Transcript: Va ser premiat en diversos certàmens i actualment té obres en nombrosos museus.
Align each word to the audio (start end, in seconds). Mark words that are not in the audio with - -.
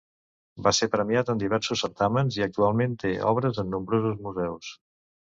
Va 0.67 0.71
ser 0.77 0.87
premiat 0.93 1.27
en 1.33 1.43
diversos 1.43 1.83
certàmens 1.85 2.37
i 2.39 2.45
actualment 2.45 2.97
té 3.05 3.13
obres 3.33 3.61
en 3.65 3.71
nombrosos 3.75 4.17
museus. 4.29 4.73